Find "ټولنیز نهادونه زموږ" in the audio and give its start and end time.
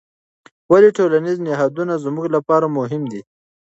0.97-2.25